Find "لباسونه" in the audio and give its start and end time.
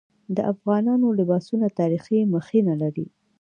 1.19-1.67